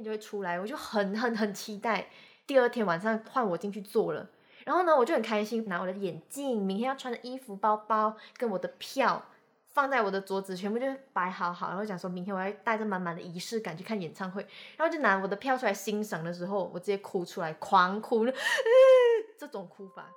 [0.00, 2.08] 片就会出来，我就很很很期待。
[2.46, 4.28] 第二天晚上换我进去做了，
[4.64, 9.24] 然后呢，我就很开心，拿我的眼镜、明天要穿的衣服、包包跟我的票
[9.68, 14.44] 放在我的桌子，全部就摆好好，然后讲说明天我要带着满满的仪式感去看演唱会，
[14.76, 18.26] 然后就拿我的票出来欣赏的时候，我直接哭出来，狂哭，
[19.38, 20.10] 这种哭法，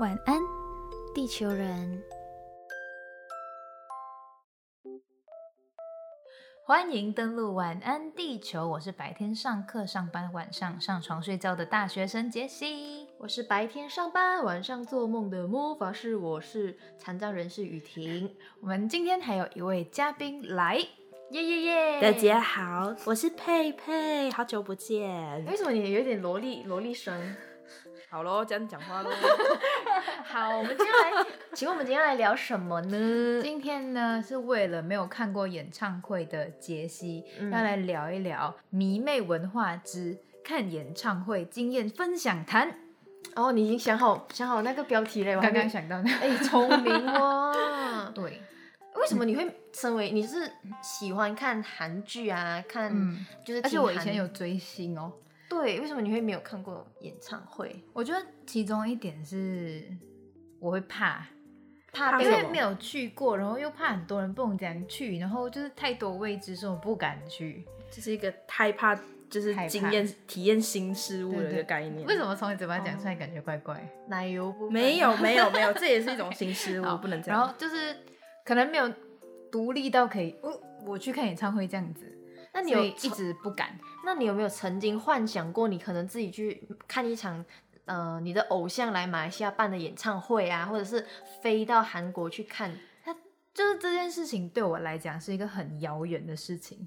[0.00, 0.40] 原来是晚安，
[1.14, 2.13] 地球人。
[6.66, 13.06] 欢迎登录晚安地球，我是白天上课上班，晚上上床睡觉的大学生杰西。
[13.18, 18.34] 我是白天上班，晚上做梦的魔法师，我是残障人士雨婷。
[18.62, 20.76] 我们今天还有一位嘉宾来，
[21.32, 22.00] 耶耶耶！
[22.00, 25.44] 大家好，我是佩佩，好久不见。
[25.44, 27.36] 为什么你有点萝莉萝莉声？
[28.08, 29.10] 好喽，这样讲话喽。
[30.24, 33.40] 好，我们接下来，请问我们今天来聊什么呢？
[33.42, 42.78] 今天呢是为了没有看过演唱会的杰西，嗯要来聊一聊迷妹文化之看演唱会经验分享谈。
[43.34, 45.36] 哦，你已经想好想好那个标题了？
[45.36, 48.12] 我刚刚想到那， 哎，聪明哦。
[48.14, 48.42] 对，
[48.94, 50.50] 为什么你会身为你是
[50.82, 52.62] 喜欢看韩剧啊？
[52.68, 55.12] 看嗯，就是而且我以前有追星哦。
[55.54, 57.80] 对，为什么你会没有看过演唱会？
[57.92, 59.84] 我觉得其中一点是
[60.58, 61.26] 我会怕，
[61.92, 67.64] 怕因为没有去过，然后又怕很多人不能这样去，然后就是太多未知，所以我不敢去。
[67.90, 68.96] 这是一个害怕，
[69.30, 72.04] 就是经验、体验新事物的一个概念。
[72.06, 73.88] 为什么从你嘴巴讲出来感觉怪怪？
[74.08, 77.48] 奶油不没有， 没有，没有，这也是一种新事好物，不能这样然。
[77.48, 77.96] 后就是
[78.44, 78.92] 可能没有
[79.52, 82.18] 独立到可以，哦，我去看演唱会这样子，
[82.54, 83.78] 那你有一直不敢。
[84.04, 87.44] 那你有没有曾经幻想过，你可能自己去看一场，
[87.84, 91.04] 呃，你的偶像来马来西亚办的演唱会啊，或者是
[91.42, 92.78] 飞到韩国去看？
[93.02, 93.12] 他
[93.52, 96.86] 就是这件事情对我来讲是一个很遥远的事情，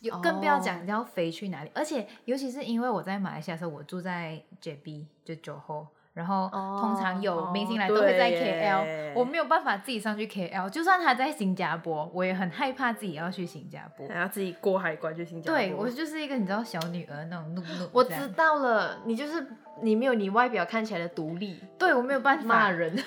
[0.00, 14.06] 有更不要讲你要飞去哪里，而且尤其是因为我在马来西亚的时候，我住在 JB 就九后，然后哦通常有哦明星来都会在 KL，、耶我没有办法自己上去 KL，就算他在新加坡，我也很害怕自己要去新加坡。
[14.08, 15.56] 还要自己过海关去新加坡。
[15.58, 19.46] 对我就是一个你知道小女儿那种怒怒，我知道了，你就是
[19.82, 22.94] 你没有你外表看起来的独立，对我没有办法骂人。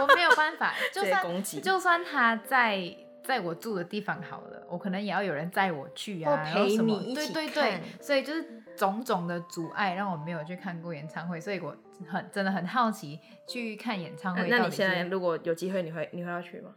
[0.00, 2.82] 我没有办法， 就算就算他在
[3.22, 11.76] 在我住的地方好了，我可能也要有人载我去啊，陪你一起对对对，所以就是种种的阻碍让我没有去看过演唱会，所以我
[12.08, 13.18] 很真的很好奇
[13.48, 14.48] 去看演唱会。
[14.48, 16.70] 那那你现在如果有机会，你会你会要去吗？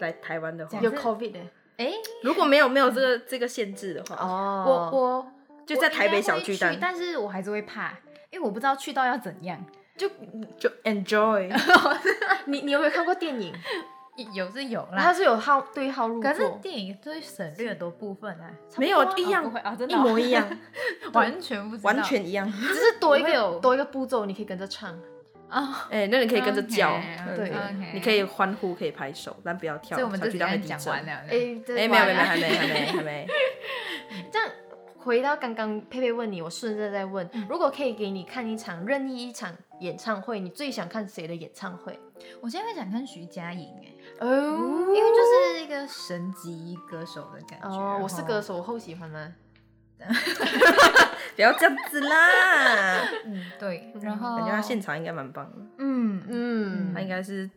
[0.00, 1.40] 来台湾的话，有 COVID 的
[1.76, 1.92] 哎，
[2.22, 5.32] 如果没有没有这个这个限制的话，哦，我我
[5.66, 7.90] 就在台北小巨巨蛋但是我还是会怕，
[8.30, 9.64] 因为我不知道去到要怎样。
[9.96, 10.08] 就
[10.58, 11.48] 就 enjoy。
[12.46, 13.54] 你你有没有看过电影？
[14.32, 20.48] 有是有它啦，是有号对号入座，可是电影都会省略很多部分啊，没有一哦样啊，真的一哦模一样，
[21.12, 22.50] 完全不知道，完全一样。
[22.50, 24.96] 只是多一个有个多一个步骤，你可以跟着唱。
[25.48, 25.88] 啊。
[25.90, 26.96] 哎、那你可以跟着叫
[27.36, 27.52] 对
[27.92, 29.96] 你可以欢呼，可以拍手，但不要跳。
[29.96, 31.12] 所以我们小就这样巨蛋会地震讲完了。
[31.28, 31.28] 哎、
[31.68, 33.26] 没有没有，还没还没还没。
[34.32, 34.48] 这样
[34.96, 41.98] 回到刚刚佩佩问你，我顺着再问，嗯如果可以给你看一场任意一场演唱会，你最想看谁的演唱会？
[42.40, 47.68] 我现在会想看徐佳莹哎，哦，因为就是一个神级歌手的感觉。
[47.68, 49.34] 哦，我是歌手，我后喜欢吗？
[51.36, 53.00] 不要这样子啦！
[53.24, 57.48] 嗯，对，然后感觉他现场应该蛮棒的，嗯嗯他应该是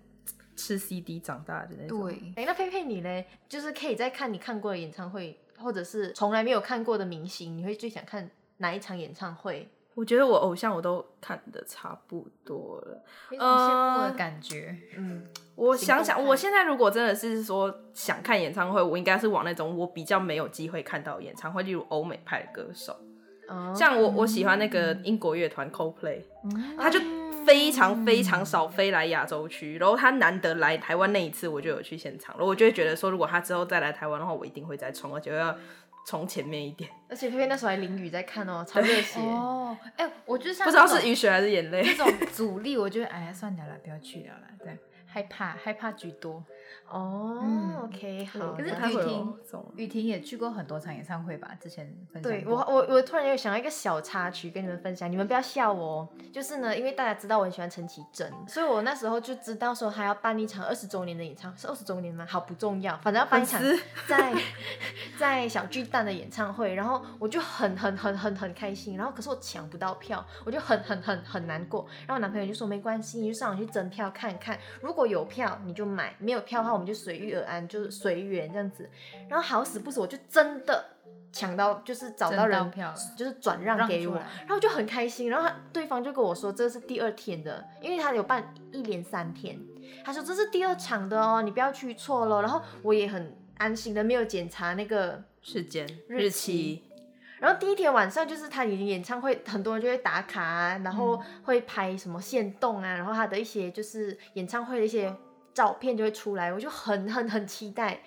[0.56, 2.00] 吃 CD 长大的那种。
[2.08, 3.28] 对，哎、那佩佩你嘞？
[3.50, 9.70] 就是可以再看你看过的演唱会，或者是从来没有看过的明星，你会最想看哪一场演唱会？
[9.98, 13.04] 我觉得我偶像我都看的差不多了。
[13.32, 14.78] 有种羡慕的呃感觉。
[14.96, 15.26] 嗯，
[15.56, 22.96] 我想想，我现在如果真的是说想看演唱会，我应该是往那种我比较没有机会看到演唱会，例如欧美派的歌手。
[23.50, 27.00] 哦，像我我喜欢那个英国乐团 Coldplay，嗯他就
[27.44, 32.46] 非常非常少飞来亚洲区，然后他难得来台湾那一次，我就有去现场了。
[32.46, 35.56] 我就会觉得说，如果他之后再来台湾的话，我一定会再冲，而且要
[36.08, 36.90] 冲前面一点。
[37.10, 39.20] 而且佩佩那时候还淋雨在看哦，超热血。
[39.20, 41.84] 哦，哎，我就像不知道是雨水还是眼泪。
[41.84, 46.42] 这种阻力，我就会哎呀算了啦，不要去了啦，对，害怕害怕居多。
[46.90, 48.54] 哦、嗯 o k 好。
[48.54, 49.38] 可是雨婷
[49.76, 51.52] 雨婷也去过很多场演唱会吧？
[51.60, 56.10] 之前分享对我，我我突然又想到一个小插曲跟你们分享，你们不要笑我哦。
[56.32, 62.26] 就是呢，因为大家知道我很喜欢陈绮贞，所以我那时候就知道说他要办一场二十周年的演唱，是二十周年吗？
[62.30, 63.62] 好不重要，反正要办一场
[64.08, 64.34] 在
[65.18, 71.86] 在小巨蛋的演唱会，然后我就很很很很很开心，然后可是我抢不到票，我就很很很很难过。
[72.02, 78.90] 然后我男朋友就说没关系，你就上网去征票看看，如果有票你就买，没有票票的话，我们就随遇而安，就是随缘这样子。
[79.28, 80.86] 然后好死不死，我就真的
[81.34, 85.30] 抢到，就是找到人到票就是转让给我，然后就很开心。
[85.30, 89.60] 然后他对方就跟我说，这是第二天的，因为他有办一连三天，
[90.06, 92.42] 他说这是第二场的哦，你不要去错了。
[92.42, 96.84] 然后我也很安心的，没有检查那个时间、日期，
[97.40, 105.16] 然后第一天晚上就是他已经演唱会，很多人就会打卡啊，然后会拍什么线动啊，然后他的一些就是演唱会的一些
[105.54, 108.00] 照片就会出来，我就很很很期待。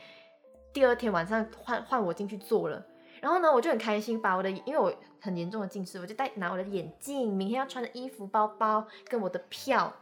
[0.73, 2.85] 第二天晚上换换我进去做了，
[3.21, 9.93] 然后呢我就很开心，把我的因为我很严重的近视，我就带拿我的眼镜、明天要穿的衣服、包包跟我的票。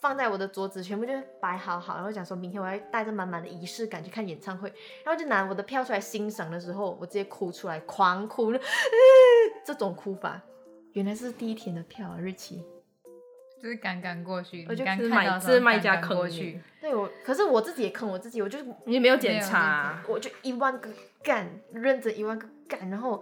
[0.00, 4.72] 放在我的桌子，全部就摆好好，然后讲说明天我要带着满满的仪式感去看演唱会，
[5.04, 8.52] 然后就拿我的票出来欣赏的时候，我直接哭出来，狂哭，
[9.64, 10.40] 这种哭法，
[10.92, 12.64] 原来是第一天的票啊日期。
[13.60, 20.90] 就是刚刚过去，我就是看到的时候卖是卖家坑你过去，对我，可是我自己也坑我自己，我就你没有检查啊、我就一万个
[21.22, 23.20] 干，认真一万个干，然后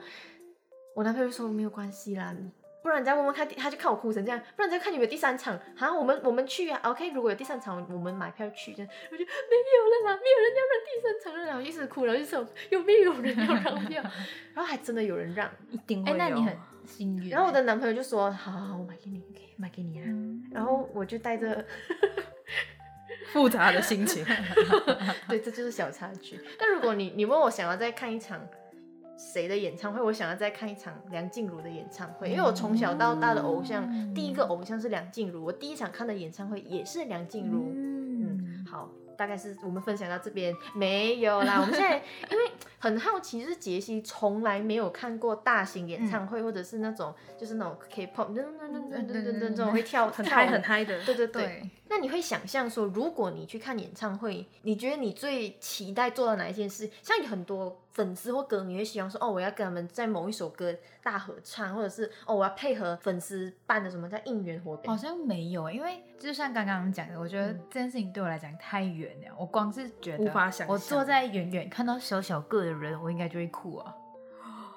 [0.96, 2.34] 我男朋友就说没有关系啦，
[2.84, 14.02] 不然你再问问看，他就看我哭成这样，不然人家看有没有第三场，好，我们我们去啊，OK，如果有第三场，我们买票去，这样我就没有了啦，没有人要让第三场了啦，然后一直哭，然后就说有没有人要让票，
[14.52, 16.18] 然后还真的有人让，一定会哎、有。
[16.18, 16.54] 那你很
[16.86, 17.30] 幸运欸。
[17.30, 21.64] 然后我的男朋友就说好好好，我买给你，OK，买给你啊，嗯然后我就带着。
[23.32, 24.24] 复杂的心情，
[25.28, 26.38] 对，这就是小插曲。
[26.56, 28.46] 但如果你你问我想要再看一场
[29.16, 37.72] 谁的演唱会，我想要再看一场梁静茹的演唱会，因为我从小到大的偶像，第一个偶像是梁静茹，我第一场看的演唱会也是梁静茹。
[37.74, 41.60] 嗯，好，大概是我们分享到这边没有啦。
[41.60, 42.50] 我们现在因为
[42.84, 51.02] 很好奇，就是杰西从来没有看过大型演唱会，或者是那种就是那种 K-pop 噔噔噔噔噔噔噔这种会跳 很嗨很嗨的。
[51.02, 51.42] 对对对。
[51.42, 56.90] 对，那你会想象说，如果你去看演唱会，你觉得你最期待做到哪一件事？
[57.00, 65.00] 像有很多粉丝或歌迷会希望说，哦，我要跟他们在某一首歌大合唱，或者是哦，我要配合粉丝办的什么叫应援活动好。
[65.00, 69.34] 像没有，因为就像刚刚讲的，我觉得嗯这件事情对我来讲太远了。
[69.38, 73.94] 我光是觉得无法想象我坐在远远看到小小个的人，我应该就会哭啊。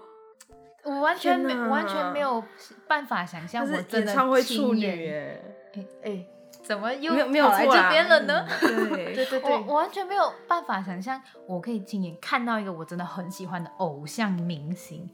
[0.84, 2.44] 我完全没完全没有
[2.88, 5.56] 办法想象，我真的演唱会处女亲眼耶，
[6.04, 6.26] 哎，
[6.64, 8.46] 怎么又没有来这边了呢？
[8.62, 15.10] 对 对对对我，我完全没有办法想象，我可以亲眼看到一个我真的很喜欢的偶像明星。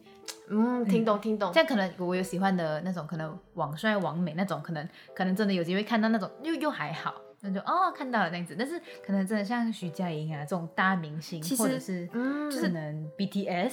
[0.50, 1.60] 嗯，听懂听懂这。
[1.60, 8.56] 样可能我有喜欢的那种，可能网帅、网美那种，可能可能真的有机会看到那种，又又还好，那就哦看到了那样子。
[8.58, 12.50] 但是可能真的像徐佳莹啊这种大明星，其或者是嗯。
[12.50, 13.72] 可能 BTS，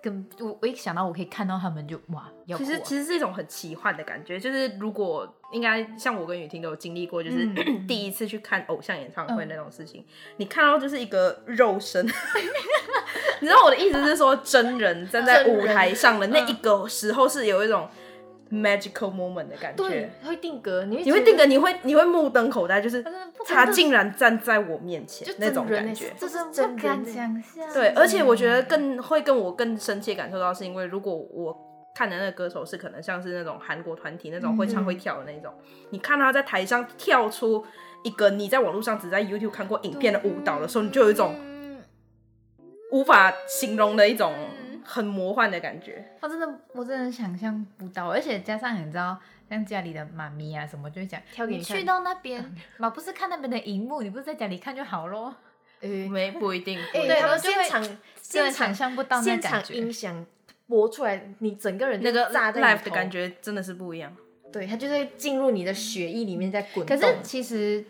[0.00, 2.66] 跟我我一想到我可以看到他们就哇要哭、啊。
[2.66, 7.86] 其实其实是一种很奇幻的感觉，就是如果应该像我跟雨婷都有经历过，就是、嗯。
[7.86, 10.04] 第一次去看偶像演唱会那种事情，
[10.38, 12.06] 你看到就是一个肉身，
[13.40, 17.88] 你知道我的意思是说，真人站在舞台上的那一个时候是有一种
[18.52, 23.02] magical moment 的感对觉，，会定格，你会你会定格，你会你会目瞪口呆，就是
[23.46, 26.12] 他竟然站在我面前那种感觉。
[26.18, 27.72] 这是不真敢想象。
[27.72, 31.56] 对，而且我觉得更会跟我更深切感受到，是因为如果我
[31.94, 35.52] 看的那个歌手是可能像是那种韩国团体那种会唱会跳的那种，
[35.90, 37.64] 你看他在台上跳出
[38.04, 41.82] 一个你在网络上只在 YouTube 看过影片的舞蹈的时候，你就有一种嗯
[42.92, 44.34] 无法形容的一种
[44.84, 46.04] 很魔幻的感觉。
[46.20, 55.34] 我真的我真的想象不到，而且加上你知道，像家里的妈咪啊什么，就会讲，挑给你看去到那边 嘛，不是看那边的荧幕，你不是在家里看就好咯。
[55.80, 60.24] 诶没不一定，不哎，一定他们现场真现场的想象不到那现场音响
[60.68, 64.14] 播出来，你整个人那个炸在 live 的感，觉真的是不一样。
[64.52, 66.96] 对，它就会进入你的血液里面在滚动。
[66.96, 67.84] 可是其实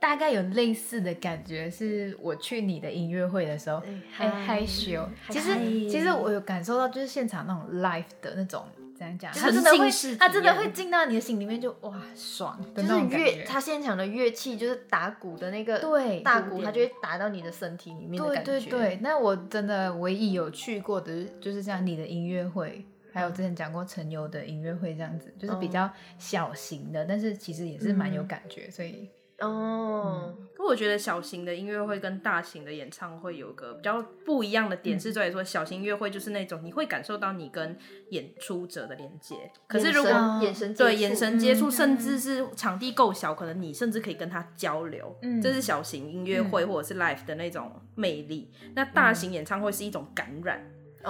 [0.00, 5.08] 大概有类似的感觉，是我去你的音乐会的时候，哎哎害羞。
[5.30, 5.54] 其实
[5.88, 8.64] 其实我有感受到，就是现场那种 live 的那种，
[8.96, 13.44] 怎样讲，沉他真的会他真的会进到你的心里面就，哇爽的就那种感是乐，觉。
[13.44, 18.52] 他现场的乐器就是打鼓的那个对大鼓，鼓点它就会打到你的身体里面的对感觉。
[18.52, 37.76] 对对，那我真的唯一有去过的，就是像你的音乐会，还有之前讲过陈友的音乐会这样子，就是比较小型的，但是其实也是蛮有感觉，所以哦，可我觉得小型的音乐会跟大型的演唱会有个比较不一样的点，是在于说小型音乐会就是那种你会感受到你跟
[38.10, 40.10] 演出者的连接，可是如果
[40.42, 41.70] 眼神对眼神接触，嗯。
[41.70, 45.42] 甚至是场地够小，可能你甚至可以跟他交流，嗯。
[45.42, 48.50] 这是小型音乐会或者是 live 的那种魅力。
[48.74, 50.64] 那大型演唱会是一种感染，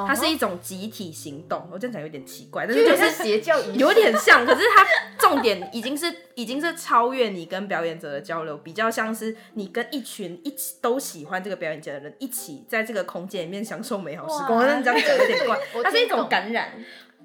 [0.06, 1.68] 它是一种集体行动。
[1.72, 4.84] 我这样讲有点奇怪，但是就是邪教有点像，可是它
[5.18, 14.58] 重点已经是已经是超越你跟表演者的交流，比较像是你跟一群一起都喜欢这个表演者的人一起在这个空间里面享受美好时光。
[14.58, 16.72] 哇但是这样讲有点怪，它是一种感染，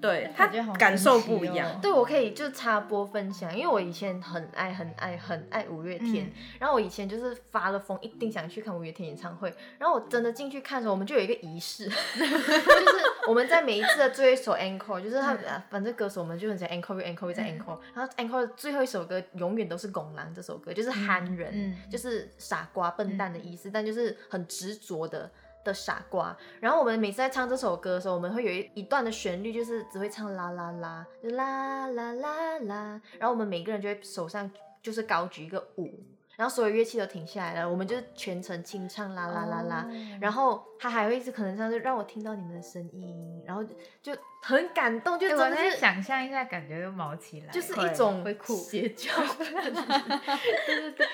[0.02, 1.80] 对他感觉好感受不一样哦。
[1.82, 9.54] 对，我可以就插播分享，因为我以前很爱很爱很爱五月天，嗯然后我以前就是发了疯，一定想去看五月天演唱会。
[9.78, 25.32] 然后我真的进去看的时候，我们就有一个仪式， 就是我们在每一次的最后一首 encore，就是他们、啊反正歌手们就很喜欢 encore encore 再 encore，、然后 encore 的最后一首歌永远都是《拱狼》这首歌，就是憨人，嗯就是傻瓜笨蛋的意思，但就是很执着的。
[25.64, 34.50] 的傻瓜，然后我们每次在唱这首歌的时候，我们会有一一段的旋律，就是只会唱啦啦啦，就啦啦啦啦，然后我们每个人就会手上
[34.82, 35.90] 就是高举一个五，
[36.36, 39.88] 然后所有乐器都停下来了，我们就全程清唱啦啦啦啦，
[40.20, 43.64] 然后他还会一直可能像是让我听到你们的声音，然后
[44.02, 48.56] 就很感动，就真的是想象一下，感觉就毛起来，就是一种会哭。
[48.56, 51.08] 邪教， 对对对。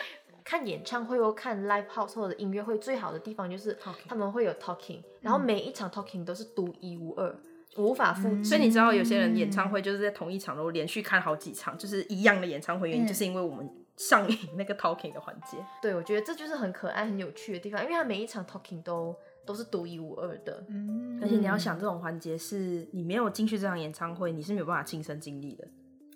[0.47, 3.77] 看演唱会或看 live house 或者音乐会，最好的地方就是
[4.07, 7.35] 他们会有 talking，然后每一场 talking 都是独一无二，
[7.75, 8.45] 无法复制。
[8.45, 15.57] 所以你知道，有些人演唱会就是在同一场都连续看好几场，就是一样的演唱会，原因嗯就是因为我们上瘾那个 talking 的环节。
[15.81, 19.13] 对，我觉得这就是很可爱、很有趣的地方，因为他每一场 talking 都
[19.45, 20.63] 都是独一无二的。
[20.69, 25.67] 嗯，而且你要想，这种环节是你没有进去这场演唱会，你是没有办法亲身经历的。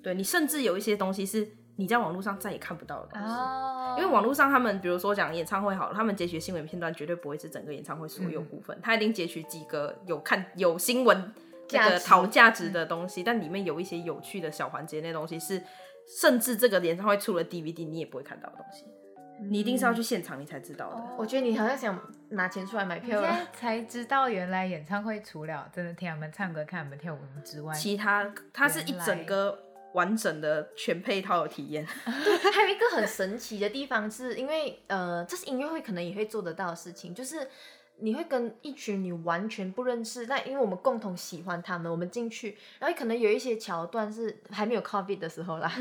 [0.01, 3.27] 对你甚至有一些东西是你在网络上再也看不到的东西。
[3.27, 11.33] 哦，因为网络上他们，比如说讲演唱会好了，他们截取新闻片段绝对不会是整个演唱会所有部分，他一定截取几个有看有新闻
[11.67, 15.63] 这个讨价值的东西，但里面有一些有趣的小环节，那东西是
[16.19, 18.85] 甚至这个演唱会出了 DVD 你也不会看到的东西，
[19.49, 21.01] 你一定是要去现场你才知道的。
[21.17, 21.99] 我觉得你好像想
[22.29, 23.47] 拿钱出来买票了。
[23.53, 29.57] 才知道，原来演唱会除了真的听他们唱歌、看他们跳舞之外，其他它是一整个
[29.93, 31.85] 完整的全配套的体验。
[32.05, 37.47] 对还有一个很神奇的地方是，因为呃，这是音乐会可能也会做得到的事情，就是
[37.97, 45.71] 你会跟一群你完全不认识，但因为我们共同喜欢他们，我们进去，然后可能有一些桥段是还没有 COVID 的时候啦，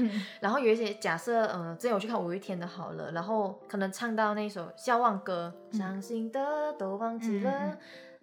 [0.40, 7.50] 然后有一些假设，呃，之前我去看五月天的好了，然后可能唱到那首《笑忘歌》，伤心的都忘记了。
[7.50, 7.78] 嗯嗯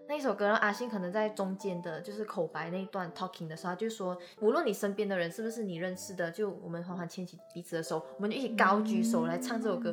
[0.07, 9.91] 那一首歌，然后阿信可能在中间的，就是口白那一段 talking 的时候，他就说，无论你身边的人是不是你认识的，就我们缓缓牵起彼此的手，我们就一起高举手来唱这首歌。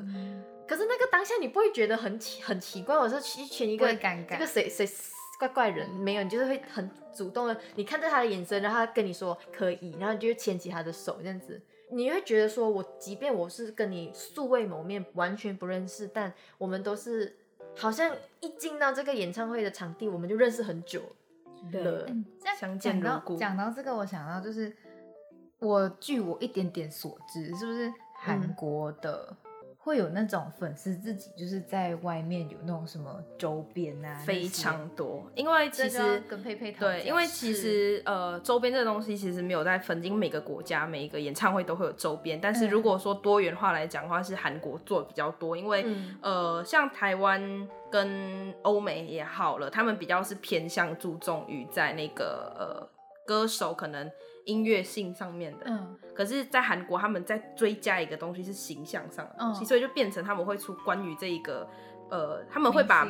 [0.66, 4.88] 可是那个当下你不会觉得很奇很奇怪，我是一群一个这个谁谁
[5.38, 11.61] 怪怪人，没有，你就是会很主动的，你看着他的眼神，然后他跟你说可以，然后你就会牵起他的手这样子。
[11.90, 17.37] 你会觉得说，我即便我是跟你素未谋面，完全不认识，但我们都是
[17.76, 21.02] 好像一进到这个演唱会的场地，我们就认识很久
[21.73, 22.07] 了。
[22.78, 24.75] 讲到如故讲到这个，我想到就是
[25.59, 29.37] 我据我一点点所知，是不是韩嗯国的、
[29.85, 52.88] 会有那种粉丝自己就是在外面有那种什么周边啊，非常多，因为其实跟佩佩讨对，因为其实呃，周边这个东西其实没有在分，因为每个国家每一个演唱会都会有周边，但是嗯如果说多元化来讲的话，是韩国做的比较多，因为、嗯呃，像台湾跟欧美也好了，他们比较是偏向注重于在那个呃
[53.26, 54.11] 歌手可能
[54.45, 55.99] 音乐性上面的，嗯。
[56.15, 61.69] 可是，在韩国他们在追加一个东西是形象上的东西，嗯所以就变成他们会出关于这一个
[62.09, 63.09] 呃，他们会把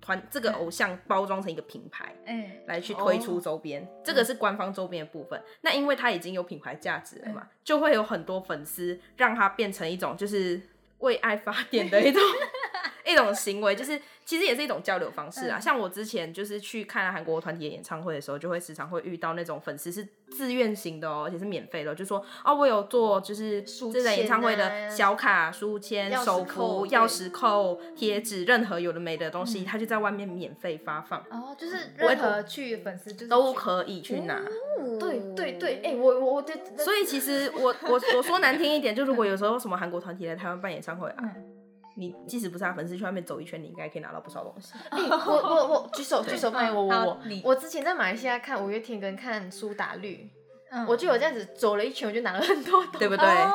[0.00, 2.14] 团这个偶像包装成一个品牌。
[2.26, 5.42] 哎、来去推出哦周边，这个是官方周边的部分。
[5.62, 7.34] 那因为它已经有品牌价值了嗯。
[7.34, 10.60] 嘛，就会有很多粉丝让它变成一种就是
[10.98, 12.20] 为爱发电的一种
[13.12, 15.58] 一种行为，就是其实也是一种交流方式啊。
[15.58, 15.62] 嗯。
[15.62, 29.64] 像我之前就是去看韩国团体的演唱会的时候，就会时常会遇到那种粉丝是自愿型的哦，而且是免费的哦，就说哦，我有做就是书这场演唱会的小卡、书签、手扣幅、钥匙扣、贴纸，任何有的没的东西，嗯。
[29.64, 31.20] 他就在外面免费发放。
[31.30, 34.40] 哦，就是任何去粉丝就是都可以去拿，
[34.98, 41.44] 对对对，哎、我我我的，所以其实我我我说难听一点，就如果有时候什么韩国团体来台湾办演唱会啊，嗯
[41.94, 44.72] 你即使不是他粉丝，去外面走一圈，你应该可以拿到不少东西。
[44.90, 50.30] 哎我我我举手举手发言，我我我我之前在马来西亚看五月天跟看苏打绿，
[50.70, 53.26] 嗯我就有这样子走了一圈，我就拿了很多东西对不对？
[53.26, 53.52] 哦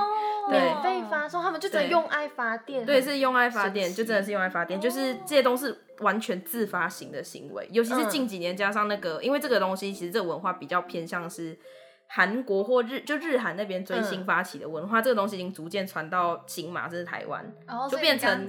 [0.49, 11.59] 免费发送，他们就真的用爱发电，对，是用爱发电，就真的是用爱发电，就是这些都是完全自发型的行为，尤其是嗯近几年加上那个，因为这个东西其实这个文化比较偏向是
[12.09, 18.47] 韩国或日就日韩那边追星嗯发起的文化，这个东西已经逐渐传到新马，这是台湾，哦就变成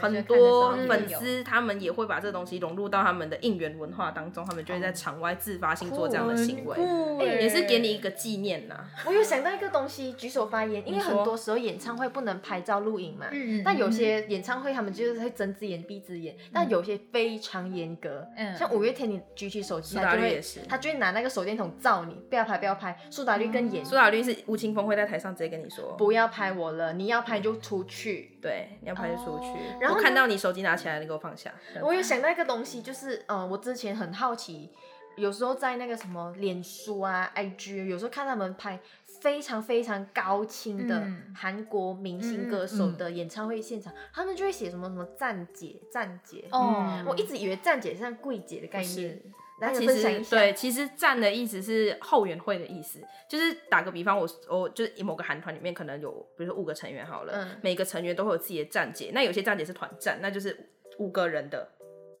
[0.00, 8.84] 很多粉丝他们也会把这个东西融入到他们的应援文化当中，他们就会在场外自发性做这样的行为，欸也是给你一个纪念呐。
[9.06, 13.26] 我有想到一个东西，举手发言，因为很多时候演唱会不能拍照录影嘛。
[13.30, 18.26] 嗯但有些演唱会他们就是会睁只眼闭只眼，但有些非常严格。
[18.36, 22.93] 嗯像五月天，你举起手机，他就会他就会拿那个手电筒照你，不要拍，不要拍。
[23.10, 28.38] 苏打绿更严，苏打绿是吴青峰会在台上直接跟你说，不要拍我了，你要拍就出去。
[28.40, 29.48] 对，你要拍就出去。
[29.80, 31.52] 然后看到你手机拿起来，你给我放下。
[31.82, 34.70] 我有想到一个东西，就是呃，我之前很好奇，
[35.16, 38.78] 有时候在那个什么脸书啊、IG，有时候看他们拍
[39.20, 46.44] 非常非常高清的嗯韩国明星歌手的演唱会现场，他们就会写什么什么站姐、站姐。
[46.50, 49.20] 哦，我一直以为站姐是像柜姐的概念
[49.58, 50.24] 是，来其。
[50.24, 61.68] 实对，其实站的意思是后援会的意思，就是打个比方，我我就是某个韩团里面可能有，比如说五个成员好了，嗯每个成员都会有自己的站姐，那有些站姐是团站，那就是五个人的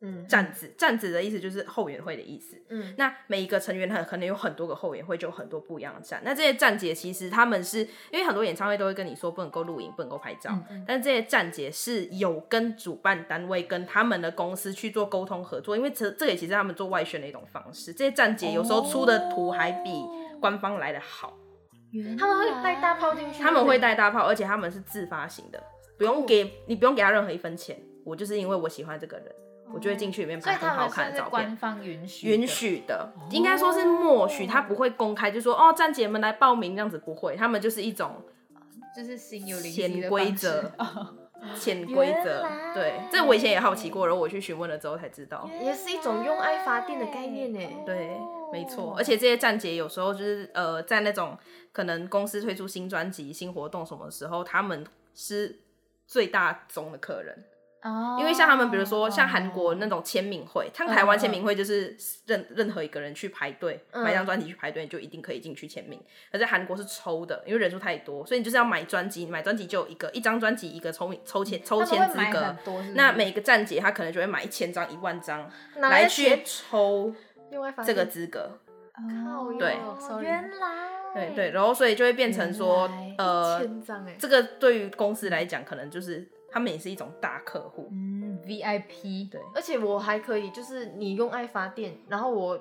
[0.00, 2.56] 嗯站子，站子的意思就是后援会的意思。
[2.68, 6.20] 嗯那每一个成员很可能有很多个后援会，就有很多不一样的站。
[6.24, 17.92] 那这些站姐其实他们是因为很多演唱会都会跟你说不能够录影，不能够拍照，嗯但这些站姐是有跟主办单位跟他们的公司去做沟通合作，因为这这也其实他们做外宣的一种方式。
[17.92, 20.04] 这些站姐有时候出的图还比
[20.40, 21.36] 官方来的好，
[22.18, 25.62] 他们会带大炮进去，他们会带大炮，而且他们是自发型的，
[25.96, 29.26] 不用给你不用给他任何一分钱，我就是因为我喜欢这个人，
[29.74, 31.56] 我就会进去里面拍很好看的照片官。
[31.56, 38.22] 方允许允许的，应该说是默许，他不会公开就说哦，站姐们来报名这样子不会，他们就是一种
[38.96, 41.14] 就是心有灵犀 潜规则哦
[41.56, 42.46] 潜规则。
[42.72, 45.50] 对，这我以前也好奇过，然后我去询问了之后才知道。
[45.60, 47.58] 也是一种用爱发电的概念呢。
[47.84, 48.18] 对，
[48.50, 51.36] 没错，而且这些站姐有时候就是呃，在那种
[51.72, 55.60] 可能公司推出新专辑、新活动什么时候，他们是
[56.06, 57.44] 最大宗的客人。
[57.84, 58.16] 哦。
[58.18, 64.02] 因为像他们，比如说像韩国那种签名会，像台湾签名会就是任任何一个人去排队嗯。
[64.02, 66.02] 买张专辑去排队，你就一定可以进去签名。
[66.32, 72.56] 可在韩国是抽的，因为人数太多，所以你就是要买专辑，你买专辑就有一个一张专辑一个抽名抽签抽签资格。
[72.94, 77.14] 那每个站姐她可能就会买一千张、一万张拿来去抽
[77.86, 78.58] 这个资格。
[78.94, 79.76] 靠对。
[80.22, 83.60] 原来对对，然后所以就会变成说，呃，
[84.18, 87.88] 这个对于公司来讲，可能就是他们也是一种大客户。
[87.90, 89.40] 嗯 VIP 对。
[89.52, 92.54] 而且我还可以，就是你用爱发电，然后我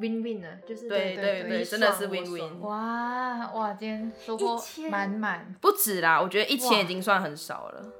[0.00, 7.92] win win 呢，就是对对对对真的是 win-win 哇哇，今天收获满满，不止啦，我觉得一千已经算很少了。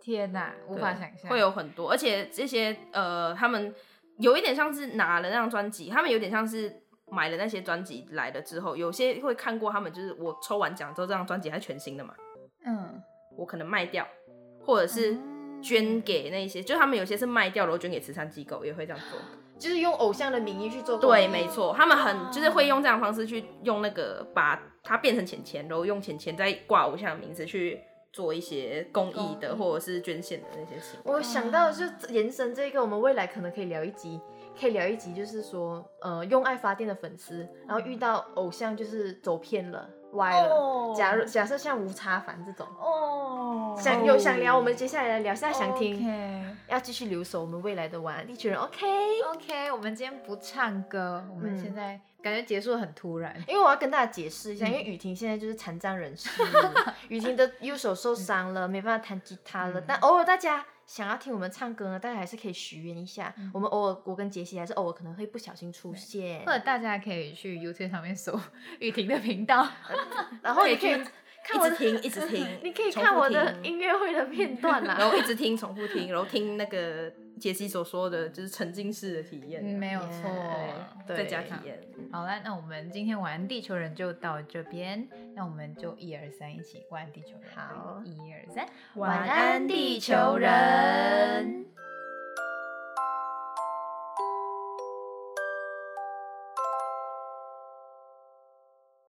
[0.00, 1.30] 天哪，无法想象。
[1.30, 3.74] 会有很多，而且这些呃，他们
[4.18, 12.14] 有一点像是拿了那张专辑，他们有点像是买了那些专辑来了之后，有些会看过他们，就是我抽完奖之后，这张专辑还是全新的嘛，
[12.64, 13.02] 嗯。
[13.36, 14.06] 我可能卖掉，
[14.64, 15.16] 或者是
[15.62, 19.18] 捐给那些，就他们有些是卖掉然后捐给慈善机构，也会这样做。
[19.56, 20.98] 就是用偶像的名义去做。
[20.98, 21.46] 对，没。
[21.46, 27.80] 错，他们很就是会用这样的方式去用那个把它变成钱钱，然后用钱钱再挂偶像的名字去
[28.12, 31.00] 做一些公益的或者是捐献的那些事情。
[31.04, 34.20] 我想到就延伸这个，我们未来可能可以聊一集，
[34.60, 40.54] 可以聊一集，就是说，呃，用爱发电的粉丝，然后遇到偶像就是走偏了、歪了。
[40.54, 45.34] 哦假如假设像吴差凡这种，哦想有想聊，我们接下来来聊。
[45.34, 53.34] 现在想听 OK 要继续留守我们未来的晚安地球人，OK？OK，我们今天不唱歌，我们嗯现在感觉结束得很突然。
[53.48, 56.30] 因为我要跟大家解释一嗯下，因为雨婷现在就是残障人士，
[57.08, 59.80] 雨婷的右手受伤了，没办法弹吉他了。
[59.80, 63.32] 嗯但偶尔大家想要听我们唱歌呢，大家还是可以许愿一下。
[63.38, 63.50] 嗯。
[63.54, 66.44] 我们偶尔我跟杰西还是偶尔可能会不小心出现。
[66.44, 68.38] 或，者大家可以去 YouTube 上面搜
[68.80, 69.66] 雨婷的频道，
[70.42, 71.02] 然后也可以
[71.44, 75.04] 看我，一直听，一直 听你可以看我的音乐会的片段然啦。
[75.10, 80.30] 后一直听，重复听，然后听那个杰西所说的，就是沉浸式的体验，嗯，没有错。
[81.06, 81.78] 对在家体验。
[82.10, 87.50] 好了，那我们今天晚安地球人就到这边，那我们就一二三一起玩地球人。
[87.54, 91.66] 好一二三，晚安地球人。